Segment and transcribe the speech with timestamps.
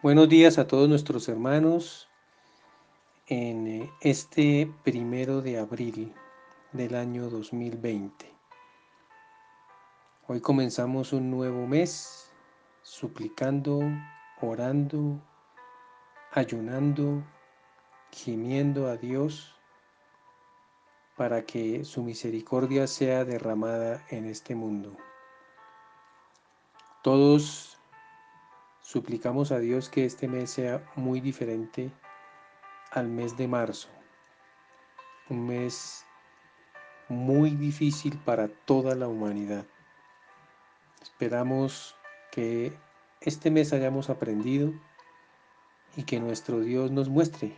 [0.00, 2.08] Buenos días a todos nuestros hermanos
[3.26, 6.14] en eh, este primero de abril
[6.70, 8.32] del año 2020.
[10.28, 12.30] Hoy comenzamos un nuevo mes
[12.82, 13.80] suplicando,
[14.40, 15.20] orando,
[16.30, 17.24] ayunando,
[18.12, 19.52] gimiendo a Dios
[21.16, 24.96] para que su misericordia sea derramada en este mundo.
[27.02, 27.77] Todos
[28.90, 31.92] Suplicamos a Dios que este mes sea muy diferente
[32.90, 33.90] al mes de marzo,
[35.28, 36.06] un mes
[37.06, 39.66] muy difícil para toda la humanidad.
[41.02, 41.96] Esperamos
[42.32, 42.72] que
[43.20, 44.72] este mes hayamos aprendido
[45.94, 47.54] y que nuestro Dios nos muestre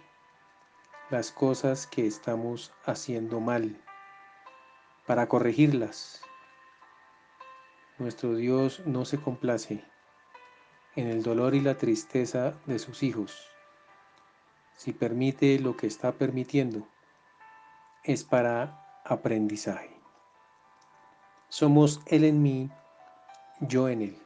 [1.10, 3.80] las cosas que estamos haciendo mal
[5.06, 6.22] para corregirlas.
[7.98, 9.84] Nuestro Dios no se complace
[11.00, 13.48] en el dolor y la tristeza de sus hijos.
[14.76, 16.86] Si permite lo que está permitiendo,
[18.04, 19.90] es para aprendizaje.
[21.48, 22.70] Somos Él en mí,
[23.60, 24.18] yo en Él.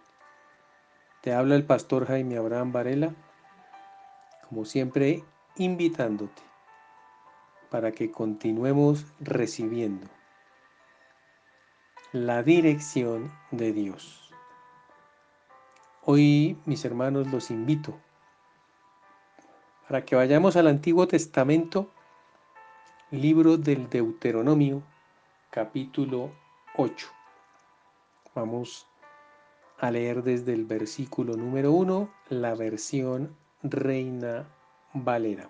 [1.22, 3.14] Te habla el pastor Jaime Abraham Varela,
[4.48, 5.24] como siempre,
[5.56, 6.42] invitándote
[7.70, 10.06] para que continuemos recibiendo
[12.12, 14.23] la dirección de Dios.
[16.06, 17.98] Hoy, mis hermanos, los invito
[19.88, 21.90] para que vayamos al Antiguo Testamento,
[23.10, 24.82] libro del Deuteronomio,
[25.48, 26.30] capítulo
[26.76, 27.08] 8.
[28.34, 28.86] Vamos
[29.78, 34.46] a leer desde el versículo número 1 la versión Reina
[34.92, 35.48] Valera.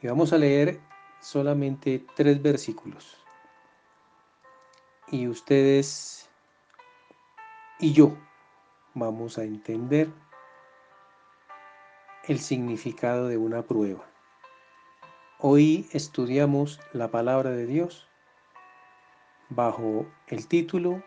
[0.00, 0.80] Y vamos a leer
[1.20, 3.18] solamente tres versículos.
[5.08, 6.31] Y ustedes
[7.82, 8.16] y yo
[8.94, 10.08] vamos a entender
[12.28, 14.08] el significado de una prueba.
[15.40, 18.06] Hoy estudiamos la palabra de Dios
[19.48, 21.02] bajo el título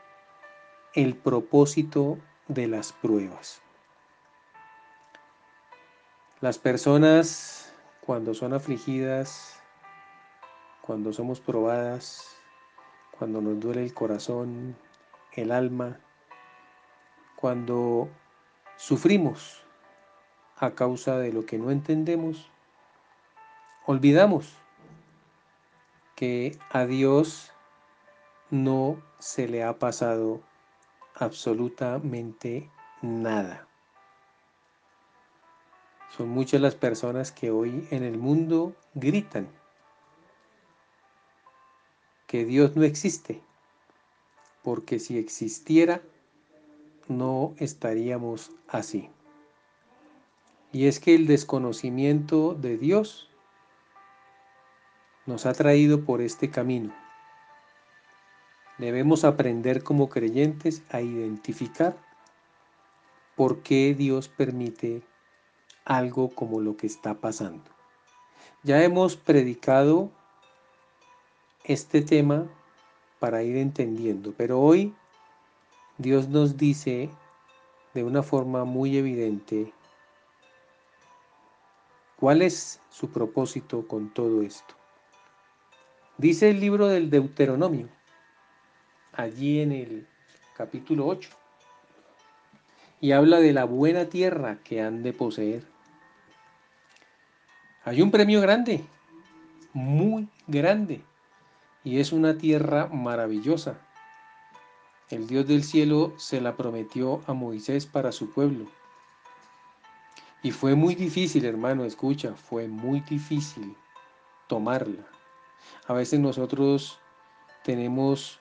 [0.94, 2.18] El propósito
[2.50, 3.62] de las pruebas.
[6.42, 9.58] Las personas cuando son afligidas,
[10.82, 12.36] cuando somos probadas,
[13.18, 14.76] cuando nos duele el corazón,
[15.32, 16.02] el alma,
[17.36, 18.10] cuando
[18.78, 19.64] sufrimos
[20.58, 22.50] a causa de lo que no entendemos,
[23.86, 24.54] olvidamos
[26.16, 27.52] que a Dios
[28.50, 30.42] no se le ha pasado
[31.16, 32.70] absolutamente
[33.02, 33.68] nada.
[36.16, 39.50] Son muchas las personas que hoy en el mundo gritan
[42.28, 43.42] que Dios no existe,
[44.64, 46.02] porque si existiera,
[47.08, 49.10] no estaríamos así.
[50.72, 53.30] Y es que el desconocimiento de Dios
[55.26, 56.94] nos ha traído por este camino.
[58.78, 61.98] Debemos aprender como creyentes a identificar
[63.36, 65.02] por qué Dios permite
[65.86, 67.64] algo como lo que está pasando.
[68.64, 70.12] Ya hemos predicado
[71.64, 72.48] este tema
[73.20, 74.94] para ir entendiendo, pero hoy
[75.98, 77.10] Dios nos dice
[77.94, 79.72] de una forma muy evidente
[82.18, 84.76] cuál es su propósito con todo esto.
[86.18, 87.88] Dice el libro del Deuteronomio,
[89.14, 90.08] allí en el
[90.58, 91.30] capítulo 8,
[93.00, 95.64] y habla de la buena tierra que han de poseer.
[97.86, 98.84] Hay un premio grande,
[99.72, 101.02] muy grande,
[101.86, 103.85] y es una tierra maravillosa
[105.10, 108.66] el Dios del cielo se la prometió a Moisés para su pueblo.
[110.42, 113.76] Y fue muy difícil, hermano, escucha, fue muy difícil
[114.48, 115.06] tomarla.
[115.88, 117.00] A veces nosotros
[117.64, 118.40] tenemos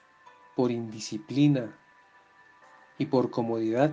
[0.55, 1.77] por indisciplina
[2.97, 3.91] y por comodidad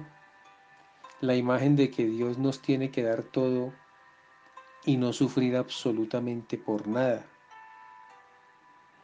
[1.20, 3.72] la imagen de que Dios nos tiene que dar todo
[4.84, 7.26] y no sufrir absolutamente por nada.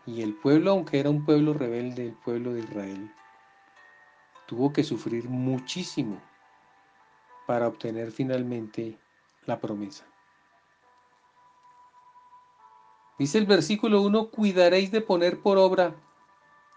[0.06, 3.12] Y el pueblo, aunque era un pueblo rebelde, el pueblo de Israel,
[4.49, 6.19] tuvo que sufrir muchísimo
[7.47, 8.99] para obtener finalmente
[9.45, 10.06] la promesa.
[13.19, 15.95] Dice el versículo 1, cuidaréis de poner por obra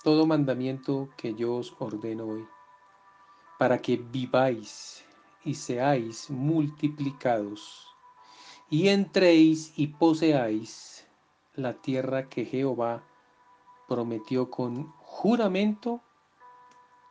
[0.03, 2.45] todo mandamiento que yo os ordeno hoy,
[3.57, 5.05] para que viváis
[5.45, 7.87] y seáis multiplicados,
[8.69, 11.07] y entréis y poseáis
[11.53, 13.01] la tierra que Jehová
[13.87, 16.01] prometió con juramento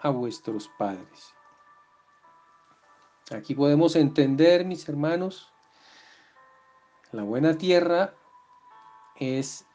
[0.02, 1.35] a vuestros padres.
[3.31, 5.52] Aquí podemos entender, mis hermanos,
[7.12, 8.14] la buena tierra
[9.17, 9.67] es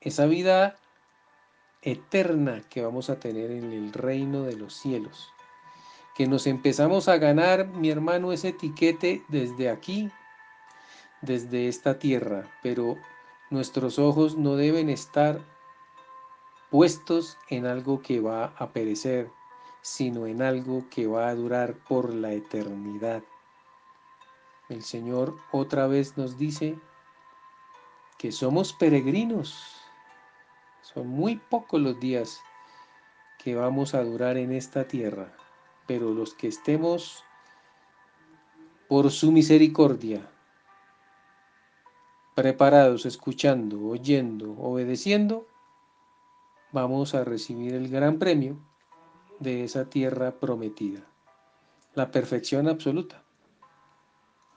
[0.00, 0.76] esa vida
[1.82, 5.28] eterna que vamos a tener en el reino de los cielos.
[6.14, 10.10] Que nos empezamos a ganar, mi hermano, ese etiquete desde aquí,
[11.22, 12.96] desde esta tierra, pero
[13.50, 15.40] nuestros ojos no deben estar
[16.70, 19.30] puestos en algo que va a perecer,
[19.82, 23.22] sino en algo que va a durar por la eternidad.
[24.68, 26.78] El Señor otra vez nos dice
[28.16, 29.76] que somos peregrinos.
[30.82, 32.40] Son muy pocos los días
[33.42, 35.36] que vamos a durar en esta tierra,
[35.86, 37.24] pero los que estemos
[38.88, 40.30] por su misericordia,
[42.34, 45.48] preparados, escuchando, oyendo, obedeciendo,
[46.70, 48.58] vamos a recibir el gran premio
[49.42, 51.00] de esa tierra prometida,
[51.94, 53.22] la perfección absoluta.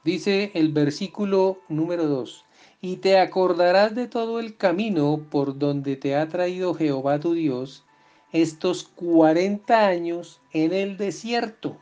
[0.04, 2.46] Dice el versículo número 2,
[2.82, 7.84] y te acordarás de todo el camino por donde te ha traído Jehová tu Dios
[8.32, 11.78] estos cuarenta años en el desierto,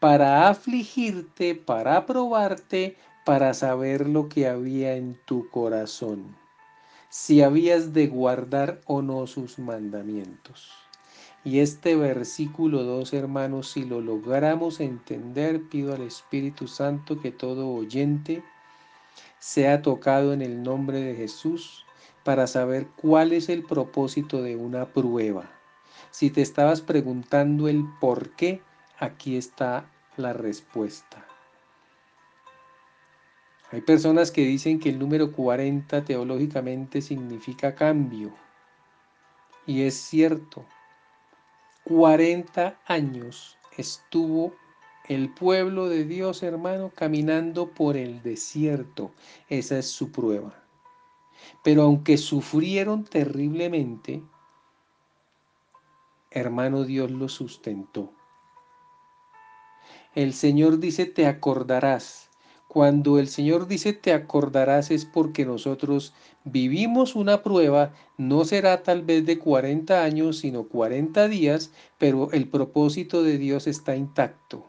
[0.00, 6.36] para afligirte, para probarte, para saber lo que había en tu corazón
[7.08, 10.87] si habías de guardar o no sus mandamientos.
[11.44, 17.68] Y este versículo 2, hermanos, si lo logramos entender, pido al Espíritu Santo que todo
[17.68, 18.42] oyente
[19.38, 21.86] sea tocado en el nombre de Jesús
[22.24, 25.50] para saber cuál es el propósito de una prueba.
[26.10, 28.60] Si te estabas preguntando el por qué,
[28.98, 31.24] aquí está la respuesta.
[33.70, 38.32] Hay personas que dicen que el número 40 teológicamente significa cambio.
[39.66, 40.64] Y es cierto.
[41.88, 44.54] 40 años estuvo
[45.08, 49.10] el pueblo de Dios, hermano, caminando por el desierto.
[49.48, 50.62] Esa es su prueba.
[51.64, 54.22] Pero aunque sufrieron terriblemente,
[56.30, 58.12] hermano, Dios los sustentó.
[60.14, 62.27] El Señor dice, te acordarás
[62.68, 66.12] cuando el Señor dice te acordarás es porque nosotros
[66.44, 72.46] vivimos una prueba, no será tal vez de 40 años, sino 40 días, pero el
[72.48, 74.66] propósito de Dios está intacto.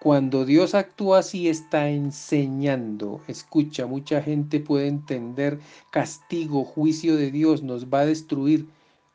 [0.00, 3.20] Cuando Dios actúa así está enseñando.
[3.26, 5.58] Escucha, mucha gente puede entender
[5.90, 8.68] castigo, juicio de Dios, nos va a destruir.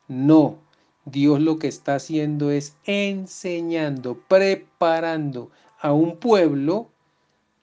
[0.08, 0.58] No,
[1.06, 5.50] Dios lo que está haciendo es enseñando, preparando
[5.80, 6.90] a un pueblo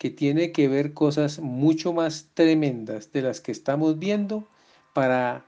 [0.01, 4.47] que tiene que ver cosas mucho más tremendas de las que estamos viendo
[4.93, 5.45] para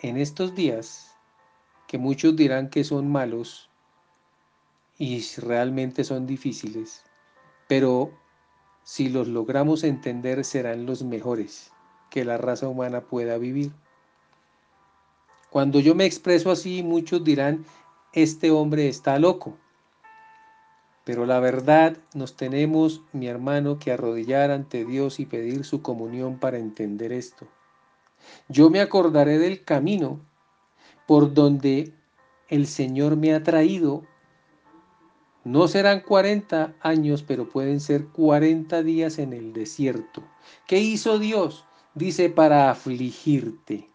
[0.00, 1.16] en estos días,
[1.86, 3.70] que muchos dirán que son malos
[4.98, 7.02] y realmente son difíciles,
[7.66, 8.12] pero
[8.82, 11.72] si los logramos entender serán los mejores
[12.10, 13.72] que la raza humana pueda vivir.
[15.48, 17.64] Cuando yo me expreso así, muchos dirán,
[18.12, 19.56] este hombre está loco.
[21.08, 26.38] Pero la verdad nos tenemos, mi hermano, que arrodillar ante Dios y pedir su comunión
[26.38, 27.48] para entender esto.
[28.50, 30.20] Yo me acordaré del camino
[31.06, 31.94] por donde
[32.50, 34.02] el Señor me ha traído.
[35.44, 40.22] No serán 40 años, pero pueden ser 40 días en el desierto.
[40.66, 41.64] ¿Qué hizo Dios?
[41.94, 43.88] Dice para afligirte.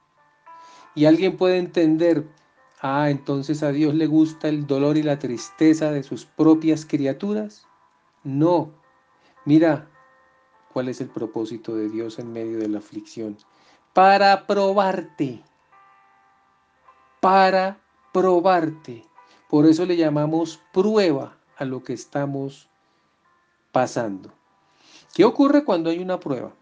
[0.96, 2.26] Y alguien puede entender,
[2.86, 7.66] Ah, entonces a Dios le gusta el dolor y la tristeza de sus propias criaturas.
[8.26, 8.72] No.
[9.46, 9.88] Mira
[10.74, 13.38] cuál es el propósito de Dios en medio de la aflicción.
[13.94, 15.42] Para probarte.
[17.22, 17.80] Para
[18.12, 19.06] probarte.
[19.50, 22.68] Por eso le llamamos prueba a lo que estamos
[23.72, 24.30] pasando.
[25.14, 26.54] ¿Qué ocurre cuando hay una prueba?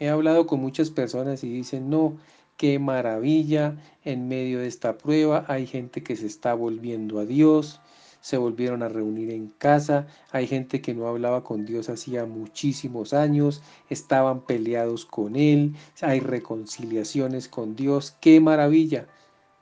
[0.00, 2.16] He hablado con muchas personas y dicen, no,
[2.56, 7.82] qué maravilla, en medio de esta prueba hay gente que se está volviendo a Dios,
[8.22, 13.12] se volvieron a reunir en casa, hay gente que no hablaba con Dios hacía muchísimos
[13.12, 19.06] años, estaban peleados con Él, hay reconciliaciones con Dios, qué maravilla,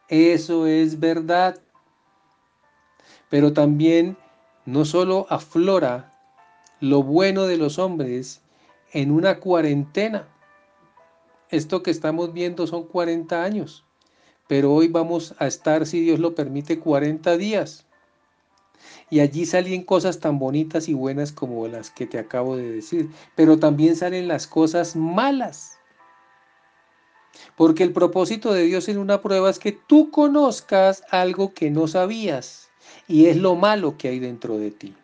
[0.09, 1.61] eso es verdad.
[3.29, 4.17] Pero también
[4.67, 6.17] no solo aflora
[6.81, 8.41] lo bueno de los hombres
[8.93, 10.29] en una cuarentena,
[11.51, 13.85] esto que estamos viendo son 40 años,
[14.47, 17.87] pero hoy vamos a estar, si Dios lo permite, 40 días.
[19.11, 23.11] Y allí salen cosas tan bonitas y buenas como las que te acabo de decir,
[23.35, 25.79] pero también salen las cosas malas.
[27.57, 31.89] Porque el propósito de Dios en una prueba es que tú conozcas algo que no
[31.89, 32.69] sabías
[33.07, 34.95] y es lo malo que hay dentro de ti.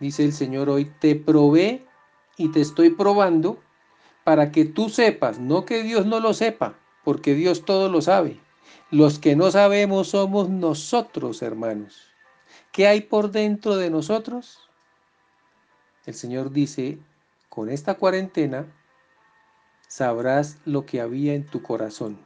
[0.00, 1.86] Dice el Señor hoy, te probé
[2.36, 3.60] y te estoy probando
[4.24, 8.40] para que tú sepas, no que Dios no lo sepa, porque Dios todo lo sabe.
[8.90, 12.08] Los que no sabemos somos nosotros, hermanos.
[12.72, 14.58] ¿Qué hay por dentro de nosotros?
[16.06, 16.98] El Señor dice,
[17.48, 18.66] con esta cuarentena
[19.86, 22.18] sabrás lo que había en tu corazón.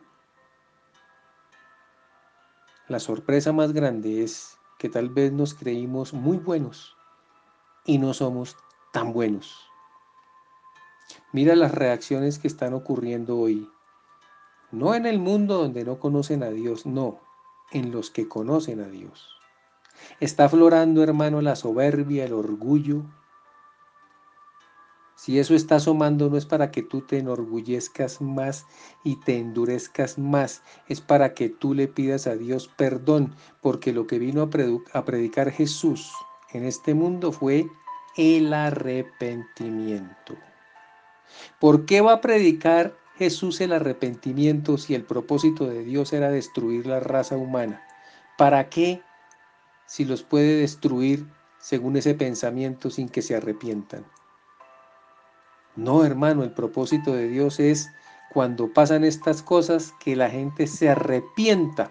[2.89, 6.94] La sorpresa más grande es que tal vez nos creímos muy buenos
[7.85, 8.57] y no somos
[8.93, 9.71] tan buenos.
[11.33, 13.69] Mira las reacciones que están ocurriendo hoy.
[14.71, 17.21] No en el mundo donde no conocen a Dios, no,
[17.73, 19.29] en los que conocen a Dios.
[20.21, 23.03] Está aflorando, hermano, la soberbia, el orgullo.
[25.17, 28.67] Si eso está asomando no es para que tú te enorgullezcas más
[29.05, 34.07] y te endurezcas más, es para que tú le pidas a Dios perdón, porque lo
[34.07, 36.13] que vino a, predicar Jesús
[36.55, 37.67] en este mundo fue
[38.17, 40.37] el arrepentimiento.
[41.59, 46.87] ¿Por qué va a predicar Jesús el arrepentimiento si el propósito de Dios era destruir
[46.87, 47.83] la raza humana?
[48.39, 49.03] ¿Para qué
[49.87, 51.27] si los puede destruir
[51.59, 54.05] según ese pensamiento sin que se arrepientan?
[55.77, 57.91] No, hermano, el propósito de Dios es
[58.33, 61.91] cuando pasan estas cosas que la gente se arrepienta,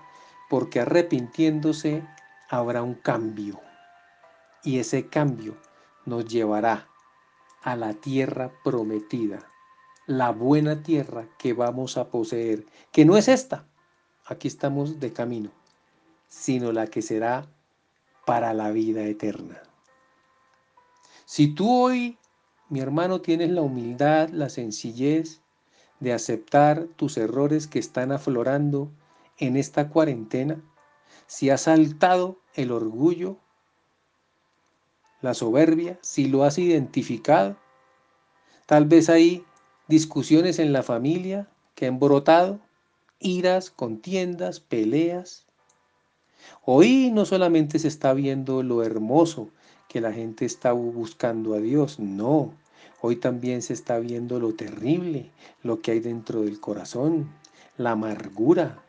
[0.49, 2.03] porque arrepintiéndose
[2.49, 3.59] habrá un cambio.
[4.63, 5.55] Y ese cambio
[6.05, 6.87] nos llevará
[7.61, 9.39] a la tierra prometida,
[10.05, 13.65] la buena tierra que vamos a poseer, que no es esta,
[14.25, 15.51] aquí estamos de camino,
[16.27, 17.47] sino la que será
[18.25, 19.61] para la vida eterna.
[21.25, 22.17] Si tú hoy,
[22.69, 25.41] mi hermano, tienes la humildad, la sencillez
[25.99, 28.91] de aceptar tus errores que están aflorando
[29.37, 30.61] en esta cuarentena,
[31.27, 33.37] si has saltado el orgullo,
[35.23, 37.55] la soberbia, si lo has identificado.
[38.67, 39.45] Tal vez hay
[39.87, 42.59] discusiones en la familia que han brotado,
[43.19, 45.47] iras, contiendas, peleas.
[46.65, 49.49] Hoy no solamente se está viendo lo hermoso
[49.87, 52.53] que la gente está buscando a Dios, no.
[52.99, 57.31] Hoy también se está viendo lo terrible, lo que hay dentro del corazón,
[57.77, 58.83] la amargura,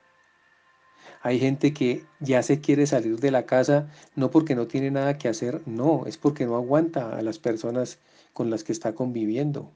[1.25, 5.17] hay gente que ya se quiere salir de la casa no porque no tiene nada
[5.17, 7.99] que hacer, no, es porque no aguanta a las personas
[8.35, 9.73] con las que está conviviendo.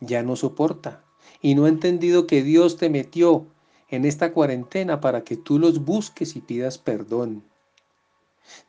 [0.00, 1.04] Ya no soporta.
[1.42, 3.46] Y no ha entendido que Dios te metió
[3.90, 7.44] en esta cuarentena para que tú los busques y pidas perdón.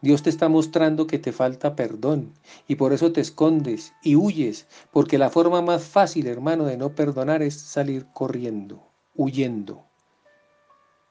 [0.02, 2.34] Dios te está mostrando que te falta perdón
[2.68, 6.94] y por eso te escondes y huyes, porque la forma más fácil, hermano, de no
[6.94, 8.86] perdonar es salir corriendo,
[9.16, 9.85] huyendo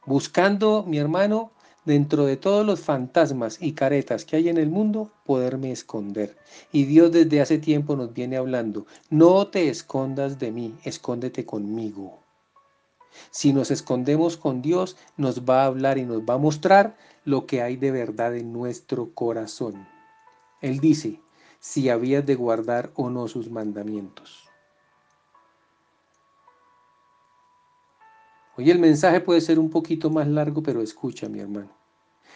[0.06, 1.52] buscando, mi hermano,
[1.84, 6.37] dentro de todos los fantasmas y caretas que hay en el mundo, poderme esconder.
[6.73, 12.18] Y Dios desde hace tiempo nos viene hablando, no te escondas de mí, escóndete conmigo.
[13.30, 17.46] Si nos escondemos con Dios, nos va a hablar y nos va a mostrar lo
[17.46, 19.87] que hay de verdad en nuestro corazón.
[20.61, 21.20] Él dice,
[21.61, 24.44] si habías de guardar o no sus mandamientos.
[28.56, 31.70] Hoy el mensaje puede ser un poquito más largo, pero escucha, mi hermano.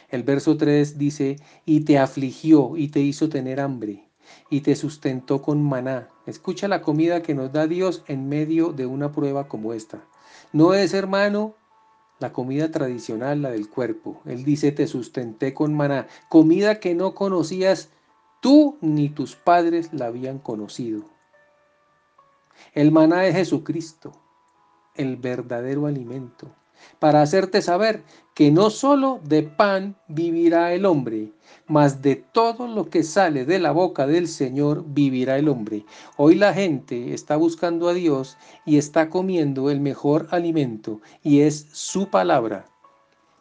[0.08, 4.08] El verso 3 dice, y te afligió y te hizo tener hambre
[4.50, 6.08] y te sustentó con maná.
[6.26, 10.04] Escucha la comida que nos da Dios en medio de una prueba como esta.
[10.52, 11.54] No es, hermano,
[12.18, 14.20] la comida tradicional, la del cuerpo.
[14.24, 17.90] Él dice, te sustenté con maná, comida que no conocías
[18.40, 21.04] tú ni tus padres la habían conocido.
[22.74, 24.12] El maná es Jesucristo
[24.98, 26.50] el verdadero alimento,
[26.98, 28.02] para hacerte saber
[28.34, 31.32] que no solo de pan vivirá el hombre,
[31.66, 35.84] mas de todo lo que sale de la boca del Señor vivirá el hombre.
[36.16, 41.66] Hoy la gente está buscando a Dios y está comiendo el mejor alimento y es
[41.72, 42.66] su palabra.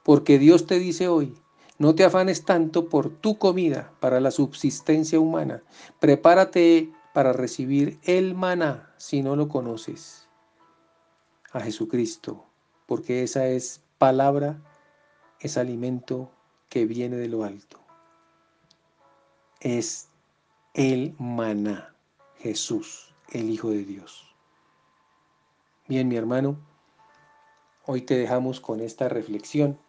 [0.04, 1.36] Porque Dios te dice hoy,
[1.80, 5.62] no te afanes tanto por tu comida para la subsistencia humana.
[6.00, 10.27] Prepárate para recibir el maná si no lo conoces
[11.58, 12.46] a Jesucristo,
[12.86, 14.62] porque esa es palabra,
[15.40, 16.32] es alimento
[16.70, 17.80] que viene de lo alto.
[19.60, 20.10] Es
[20.76, 21.96] el maná,
[22.38, 24.36] Jesús, el Hijo de Dios.
[25.88, 26.60] Bien, mi hermano,
[27.86, 29.80] hoy te dejamos con esta reflexión.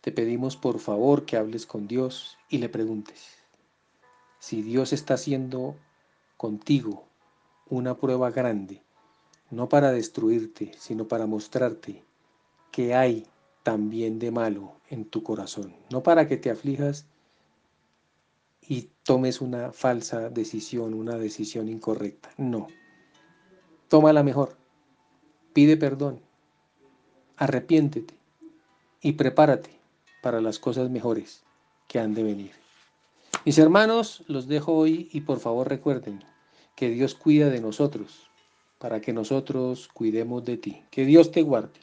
[0.00, 3.38] Te pedimos por favor que hables con Dios y le preguntes
[4.40, 5.76] si Dios está haciendo
[6.36, 7.06] contigo
[7.70, 8.82] una prueba grande
[9.54, 12.02] no para destruirte, sino para mostrarte
[12.70, 13.26] que hay
[13.62, 17.06] también de malo en tu corazón, no para que te aflijas
[18.60, 22.30] y tomes una falsa decisión, una decisión incorrecta.
[22.36, 22.66] No.
[23.88, 24.56] Toma la mejor.
[25.52, 26.20] Pide perdón.
[27.36, 28.14] Arrepiéntete
[29.00, 29.70] y prepárate
[30.22, 31.42] para las cosas mejores
[31.88, 32.52] que han de venir.
[33.44, 36.24] Mis hermanos, los dejo hoy y por favor recuerden
[36.74, 38.30] que Dios cuida de nosotros
[38.84, 40.82] para que nosotros cuidemos de ti.
[40.90, 41.80] Que Dios te guarde.